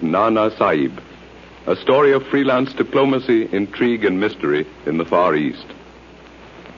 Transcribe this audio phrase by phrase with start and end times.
[0.00, 0.98] of Nana Sahib,
[1.66, 5.66] a story of freelance diplomacy, intrigue, and mystery in the Far East.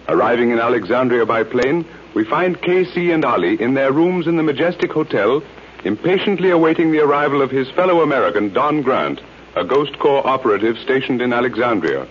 [0.09, 1.85] Arriving in Alexandria by plane,
[2.15, 5.43] we find Casey and Ali in their rooms in the Majestic Hotel,
[5.85, 9.21] impatiently awaiting the arrival of his fellow American, Don Grant,
[9.55, 12.07] a Ghost Corps operative stationed in Alexandria.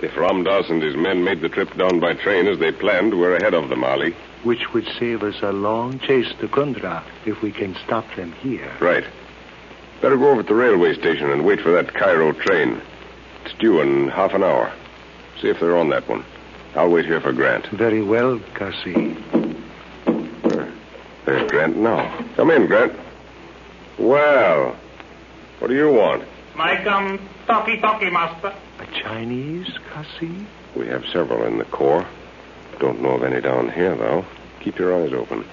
[0.00, 3.36] If Ramdas and his men made the trip down by train as they planned, we're
[3.36, 4.14] ahead of them, Ali.
[4.44, 8.72] Which would save us a long chase to Kundra if we can stop them here.
[8.80, 9.04] Right.
[10.00, 12.80] Better go over to the railway station and wait for that Cairo train.
[13.44, 14.72] It's due in half an hour.
[15.40, 16.24] See if they're on that one.
[16.76, 17.66] I'll wait here for Grant.
[17.68, 19.16] Very well, Cassie.
[21.24, 22.24] There's Grant now.
[22.36, 22.92] Come in, Grant.
[23.98, 24.76] Well,
[25.58, 26.22] what do you want?
[26.54, 28.54] My um, talkie talkie, master.
[28.78, 30.46] A Chinese, Cassie?
[30.76, 32.06] We have several in the Corps.
[32.78, 34.24] Don't know of any down here, though.
[34.60, 35.44] Keep your eyes open.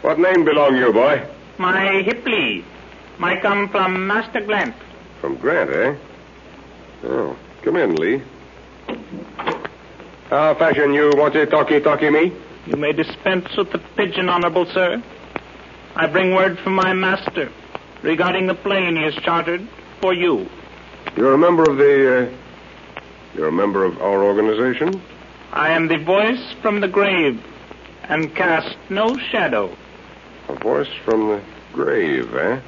[0.00, 1.26] What name belong you, boy?
[1.58, 2.64] My Hipley.
[3.20, 4.74] My come from Master Grant.
[5.20, 5.94] From Grant, eh?
[7.04, 8.22] Oh, come in, Lee.
[10.30, 12.32] How fashion you want to talkie talkie me?
[12.64, 15.02] You may dispense with the pigeon, honorable sir.
[15.96, 17.52] I bring word from my master
[18.02, 19.68] regarding the plane he has chartered
[20.00, 20.48] for you.
[21.14, 23.02] You're a member of the, uh,
[23.34, 24.98] you're a member of our organization?
[25.52, 27.38] I am the voice from the grave
[28.04, 29.76] and cast no shadow.
[30.48, 31.42] A voice from the
[31.74, 32.60] grave, eh?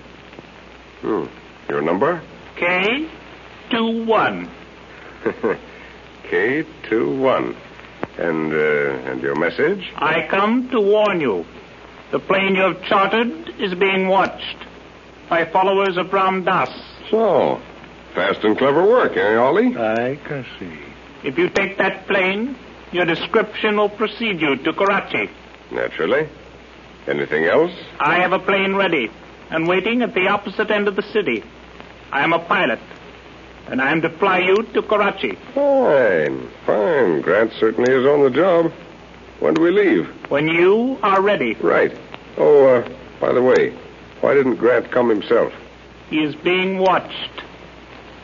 [1.03, 1.25] Hmm.
[1.69, 2.23] Your number?
[2.59, 3.09] K
[3.71, 4.51] two one.
[6.33, 7.57] K21.
[8.19, 9.93] And, uh, and your message?
[9.97, 11.45] I come to warn you.
[12.11, 14.57] The plane you have chartered is being watched
[15.29, 16.69] by followers of Ram Das.
[17.11, 17.61] So,
[18.15, 19.77] fast and clever work, eh, Ollie?
[19.77, 20.79] I can see.
[21.27, 22.57] If you take that plane,
[22.93, 25.31] your description will precede you to Karachi.
[25.71, 26.29] Naturally.
[27.07, 27.73] Anything else?
[27.99, 29.11] I have a plane ready
[29.53, 31.45] and waiting at the opposite end of the city.
[32.11, 32.81] I am a pilot,
[33.69, 35.37] and I am to fly you to Karachi.
[35.55, 37.21] Fine, fine.
[37.21, 38.73] Grant certainly is on the job.
[39.41, 40.07] When do we leave?
[40.31, 41.93] When you are ready, Right.
[42.39, 42.89] Oh, uh,
[43.21, 43.71] by the way,
[44.23, 45.53] why didn't Grant come himself?
[46.09, 47.43] he is being watched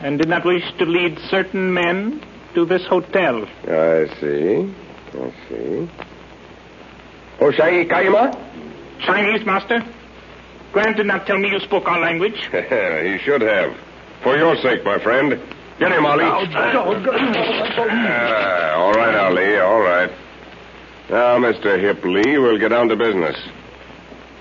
[0.01, 2.21] and did not wish to lead certain men
[2.53, 3.45] to this hotel.
[3.63, 4.73] I see.
[5.13, 5.89] I see.
[7.39, 8.31] Oshai Kaima?
[9.05, 9.81] Chinese, master?
[10.71, 12.35] Grant did not tell me you spoke our language.
[12.51, 13.75] he should have.
[14.23, 15.39] For your sake, my friend.
[15.79, 16.25] Get him, Ali.
[16.25, 16.35] Ah,
[18.75, 20.11] all right, Ali, all right.
[21.09, 21.79] Now, Mr.
[21.79, 23.35] Hipley, we'll get down to business.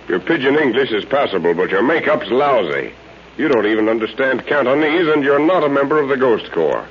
[0.08, 2.92] Your pigeon English is passable, but your makeup's lousy.
[3.36, 6.86] You don't even understand Cantonese, and you're not a member of the Ghost Corps.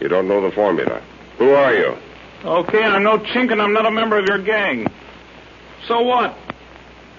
[0.00, 1.00] You don't know the formula.
[1.38, 1.96] Who are you?
[2.44, 4.88] Okay, I'm no chink and I'm not a member of your gang.
[5.86, 6.36] So what?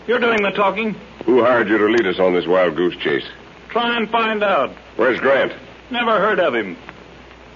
[0.06, 0.96] You're doing the talking.
[1.26, 3.26] Who hired you to lead us on this wild goose chase?
[3.70, 4.72] Try and find out.
[4.98, 5.54] Where's Grant?
[5.90, 6.78] Never heard of him.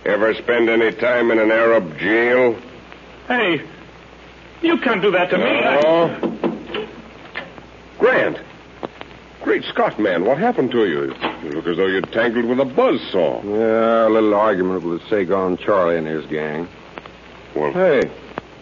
[0.06, 2.58] Ever spend any time in an Arab jail?
[3.28, 3.62] Hey,
[4.62, 5.44] you can't do that to me.
[5.44, 6.34] I- Oh.
[8.00, 8.38] Grant.
[9.44, 10.26] Great Scott, man.
[10.26, 11.14] What happened to you?
[11.44, 13.44] You look as though you'd tangled with a buzzsaw.
[13.44, 16.68] Yeah, a little argument with Saigon Charlie and his gang.
[17.56, 18.10] Well, Hey,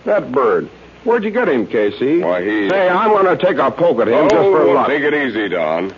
[0.05, 0.69] that bird.
[1.05, 2.19] Where'd you get him, Casey?
[2.21, 4.73] Why, he- Say, I'm going to take a poke at him oh, just for a
[4.73, 4.87] luck.
[4.87, 5.91] take it easy, Don.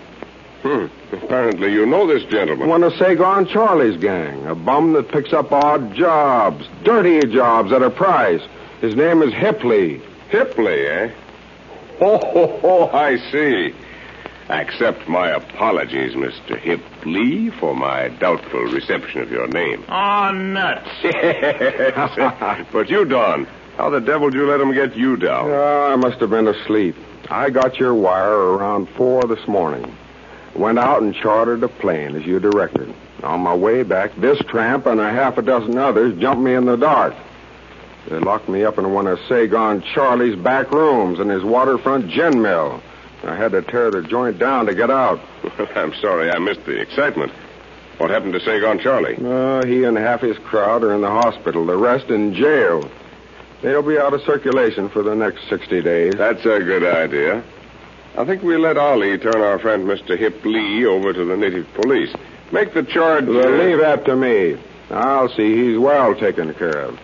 [0.63, 0.87] Hmm.
[1.15, 2.67] Apparently you know this gentleman.
[2.67, 4.45] One of Saigon Charlie's gang.
[4.47, 8.41] A bum that picks up odd jobs, dirty jobs at a price.
[8.81, 10.01] His name is Hipley.
[10.29, 11.11] Hipley, eh?
[12.01, 13.73] Oh, ho, ho, I see.
[14.49, 16.57] Accept my apologies, Mr.
[16.59, 19.83] Hip Lee, for my doubtful reception of your name.
[19.89, 20.89] Oh, nuts.
[22.71, 25.49] but you, Don, how the devil did you let him get you down?
[25.49, 26.95] Oh, I must have been asleep.
[27.29, 29.95] I got your wire around four this morning.
[30.55, 32.93] Went out and chartered a plane as you directed.
[33.23, 36.65] On my way back, this tramp and a half a dozen others jumped me in
[36.65, 37.13] the dark.
[38.09, 42.41] They locked me up in one of Saigon Charlie's back rooms in his waterfront gin
[42.41, 42.81] mill.
[43.23, 45.19] I had to tear the joint down to get out.
[45.75, 47.31] I'm sorry I missed the excitement.
[47.97, 49.17] What happened to Saigon Charlie?
[49.17, 51.65] Uh, he and half his crowd are in the hospital.
[51.65, 52.89] The rest in jail.
[53.61, 56.13] They'll be out of circulation for the next 60 days.
[56.15, 57.43] That's a good idea.
[58.15, 60.17] I think we'll let Ollie turn our friend Mr.
[60.17, 62.13] Hip Lee over to the native police.
[62.51, 63.25] Make the charge.
[63.25, 64.57] Well, uh, leave that to me.
[64.89, 66.99] I'll see he's well taken care of.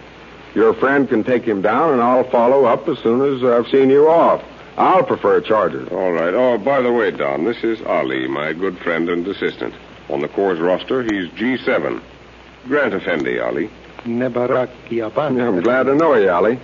[0.56, 3.90] Your friend can take him down, and I'll follow up as soon as I've seen
[3.90, 4.44] you off.
[4.78, 5.88] I'll prefer charges.
[5.92, 6.34] All right.
[6.34, 9.74] Oh, by the way, Don, this is Ali, my good friend and assistant.
[10.10, 12.02] On the Corps roster, he's G7.
[12.68, 13.70] Grant Effendi, Ali.
[14.06, 15.42] Nebarakiaban.
[15.42, 16.60] I'm glad to know you, Ali.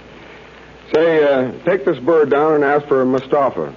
[0.94, 3.76] Say, uh, take this bird down and ask for Mustafa.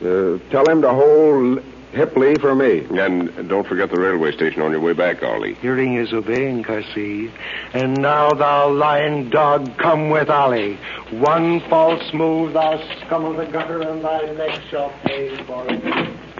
[0.00, 1.62] Uh, tell him to hold
[1.92, 2.86] Hipley for me.
[2.90, 5.54] And don't forget the railway station on your way back, Ali.
[5.54, 7.30] Hearing is obeying, Kasi.
[7.72, 10.78] And now, thou lying dog, come with Ali.
[11.10, 15.82] One false move, thou scum of the gutter, and thy neck shall pay for it.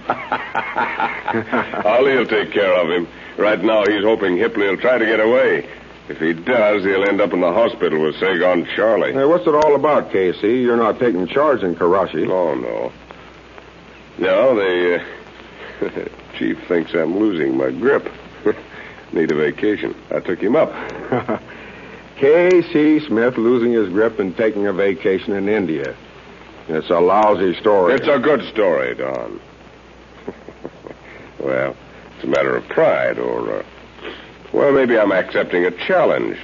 [1.85, 3.09] Ollie'll take care of him.
[3.37, 5.67] Right now, he's hoping Hipley will try to get away.
[6.09, 9.13] If he does, he'll end up in the hospital with Saigon Charlie.
[9.13, 10.61] Hey, what's it all about, Casey?
[10.61, 12.27] You're not taking charge in Karachi.
[12.27, 12.93] Oh, no.
[14.19, 15.03] No, the
[15.83, 16.09] uh,
[16.39, 18.11] chief thinks I'm losing my grip.
[19.13, 19.95] Need a vacation.
[20.11, 20.73] I took him up.
[22.17, 23.01] K.C.
[23.07, 25.95] Smith losing his grip and taking a vacation in India.
[26.69, 27.95] It's a lousy story.
[27.95, 29.41] It's a good story, Don.
[31.39, 31.77] well,
[32.15, 33.65] it's a matter of pride, or, uh,
[34.53, 36.39] well, maybe I'm accepting a challenge.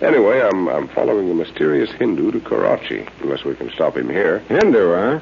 [0.00, 4.40] Anyway, I'm, I'm following the mysterious Hindu to Karachi, unless we can stop him here.
[4.40, 5.20] Hindu, huh?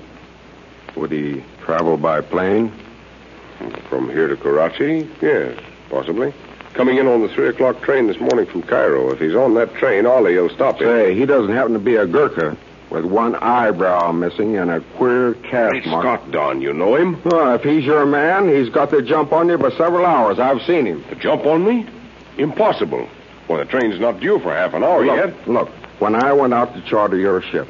[0.96, 2.72] Would he travel by plane?
[3.88, 5.08] From here to Karachi?
[5.20, 5.58] Yes,
[5.88, 6.32] possibly.
[6.74, 9.12] Coming in on the three o'clock train this morning from Cairo.
[9.12, 10.88] If he's on that train, Ollie will stop him.
[10.88, 12.56] Say, he doesn't happen to be a Gurkha
[12.92, 16.02] with one eyebrow missing and a queer calf Hey, mark.
[16.20, 17.20] Scott, Don, you know him?
[17.24, 20.38] Well, if he's your man, he's got the jump on you for several hours.
[20.38, 21.02] I've seen him.
[21.04, 21.86] To jump on me?
[22.36, 23.08] Impossible.
[23.48, 25.48] Well, the train's not due for half an hour look, yet.
[25.48, 25.68] look,
[26.00, 27.66] when I went out to charter your ship,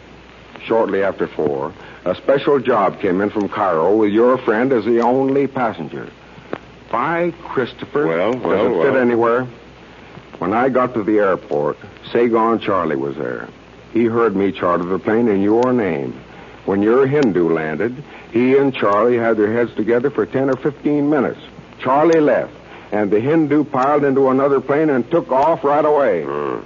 [0.65, 1.73] shortly after four,
[2.05, 6.09] a special job came in from Cairo with your friend as the only passenger.
[6.91, 8.07] By Christopher.
[8.07, 9.47] Well, well, Does well, it fit anywhere?
[10.39, 11.79] When I got to the airport,
[12.13, 13.49] Saigon Charlie was there.
[13.93, 16.13] He heard me charter the plane in your name.
[16.65, 21.11] When your Hindu landed, he and Charlie had their heads together for 10 or 15
[21.11, 21.41] minutes.
[21.81, 22.55] Charlie left,
[22.93, 26.25] and the Hindu piled into another plane and took off right away.
[26.25, 26.61] Hmm.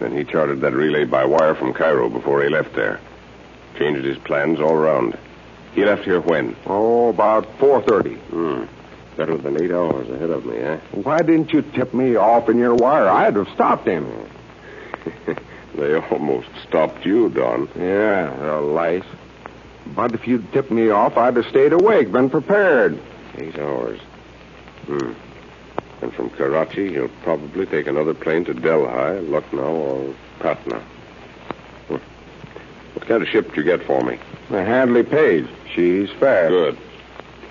[0.00, 3.00] Then he chartered that relay by wire from Cairo before he left there.
[3.78, 5.16] Changed his plans all around.
[5.74, 6.56] He left here when?
[6.66, 8.16] Oh, about 4.30.
[8.16, 8.64] Hmm.
[9.16, 10.76] Better than eight hours ahead of me, eh?
[10.92, 13.08] Why didn't you tip me off in your wire?
[13.08, 14.06] I'd have stopped him.
[15.78, 17.68] They almost stopped you, Don.
[17.78, 19.04] Yeah, the lice.
[19.94, 22.98] But if you'd tipped me off, I'd have stayed awake, been prepared.
[23.36, 24.00] Eight hours.
[24.86, 25.12] Hmm.
[26.02, 30.80] And from Karachi, he'll probably take another plane to Delhi, Lucknow, or Patna.
[31.86, 31.96] Hmm.
[32.94, 34.18] What kind of ship did you get for me?
[34.50, 35.46] The Handley Page.
[35.74, 36.50] She's fast.
[36.50, 36.78] Good.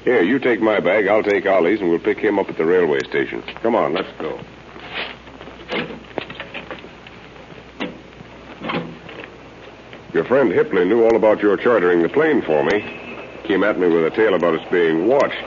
[0.03, 2.65] Here, you take my bag, I'll take Ollie's, and we'll pick him up at the
[2.65, 3.41] railway station.
[3.62, 4.38] Come on, let's go.
[10.17, 12.81] Your friend Hipley knew all about your chartering the plane for me.
[13.43, 15.45] Came at me with a tale about us being watched.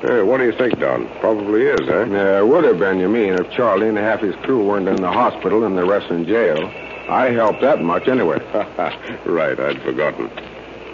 [0.00, 1.06] Hey, what do you think, Don?
[1.20, 2.06] Probably is, huh?
[2.06, 4.96] Yeah, it would have been, you mean, if Charlie and half his crew weren't in
[4.96, 6.72] the hospital and the rest in jail.
[7.10, 8.38] I helped that much anyway.
[9.26, 10.28] right, I'd forgotten.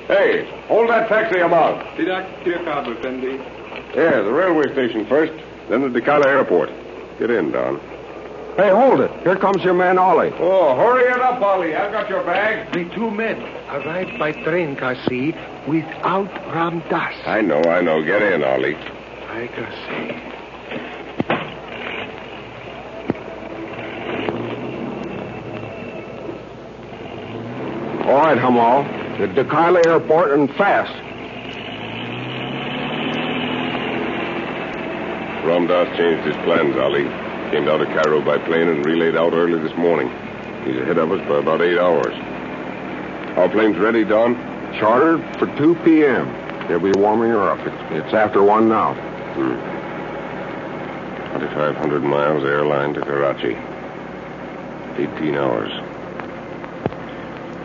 [0.08, 1.86] Hey, hold that taxi a mount.
[3.94, 5.32] Yeah, the railway station first,
[5.68, 6.70] then the Dekalb airport.
[7.20, 7.80] Get in, Don.
[8.60, 9.10] Hey, hold it.
[9.22, 10.32] Here comes your man, Ollie.
[10.38, 11.74] Oh, hurry it up, Ollie.
[11.74, 12.70] I've got your bag.
[12.74, 13.40] The two men
[13.70, 15.32] arrived by train, Kasi,
[15.66, 17.26] without Ram Ramdas.
[17.26, 18.02] I know, I know.
[18.04, 18.76] Get in, Ollie.
[18.76, 20.10] I Kasi.
[28.10, 28.84] All right, Hamal.
[29.16, 30.92] The Dekalb airport and fast.
[35.46, 37.19] Ramdas changed his plans, Ollie.
[37.50, 40.08] Came down to Cairo by plane and relayed out early this morning.
[40.64, 42.14] He's ahead of us by about eight hours.
[43.36, 44.36] Our plane's ready, Don?
[44.78, 46.28] Chartered for 2 p.m.
[46.68, 47.58] They'll be warming her up.
[47.90, 48.94] It's, after one now.
[49.34, 49.80] Hmm.
[51.40, 53.56] 2,500 miles airline to Karachi.
[55.02, 55.72] 18 hours.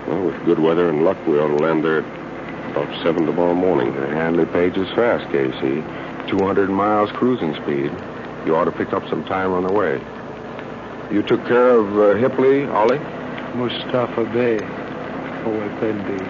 [0.07, 3.53] Well, with good weather and luck, we ought to land there at about 7 tomorrow
[3.53, 3.93] morning.
[3.93, 5.83] The Handley Page is fast, Casey.
[6.27, 7.91] 200 miles cruising speed.
[8.45, 9.99] You ought to pick up some time on the way.
[11.11, 12.99] You took care of uh, Hipley, Ollie?
[13.55, 14.59] Mustafa Bey,
[15.45, 16.23] oh Effendi,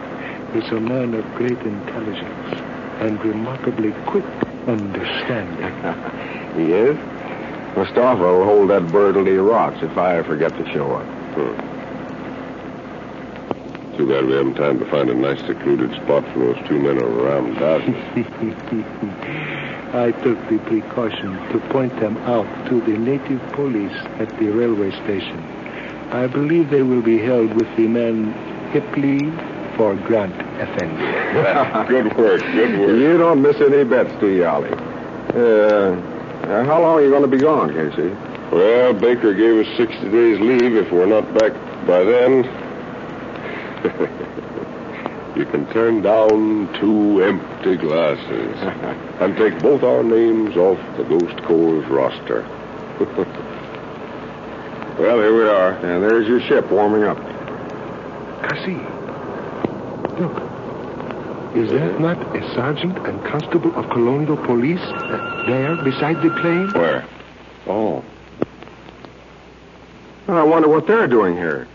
[0.57, 2.61] is a man of great intelligence
[3.01, 4.25] and remarkably quick
[4.67, 5.73] understanding.
[6.55, 6.97] he is?
[7.75, 11.05] Mustafa will hold that bird till he rots if I forget to show up.
[11.35, 11.74] Hmm.
[13.97, 16.97] Too bad we haven't time to find a nice secluded spot for those two men
[16.97, 17.85] around Ramdas.
[19.95, 24.91] I took the precaution to point them out to the native police at the railway
[25.03, 25.39] station.
[26.11, 28.33] I believe they will be held with the man
[28.73, 29.31] Hipley
[29.77, 30.97] for Grant Effendi.
[31.87, 32.99] good work, good work.
[32.99, 34.71] You don't miss any bets, do you, Ollie?
[34.71, 35.95] Uh,
[36.43, 38.09] uh, how long are you going to be gone, Casey?
[38.51, 40.75] Well, Baker gave us 60 days leave.
[40.75, 41.53] If we're not back
[41.87, 42.43] by then,
[45.35, 48.57] you can turn down two empty glasses
[49.21, 52.41] and take both our names off the Ghost Corps' roster.
[54.99, 55.73] well, here we are.
[55.73, 57.17] And there's your ship warming up.
[58.41, 58.81] Cassie,
[60.19, 60.41] look.
[61.55, 66.69] Is that not a sergeant and constable of colonial police uh, there beside the plane?
[66.73, 67.07] Where?
[67.67, 68.03] Oh.
[70.27, 71.67] Well, I wonder what they're doing here.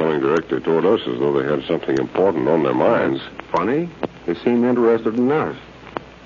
[0.00, 3.20] Coming directly toward us as though they had something important on their minds.
[3.52, 3.86] Funny.
[4.24, 5.54] They seem interested in us.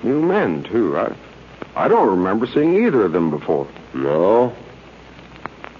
[0.01, 0.97] New men, too.
[0.97, 1.13] I,
[1.75, 3.67] I don't remember seeing either of them before.
[3.93, 4.55] No.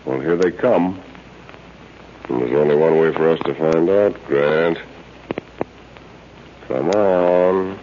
[0.03, 1.01] Well, here they come.
[2.27, 4.77] And there's only one way for us to find out, Grant.
[6.67, 7.79] Come on.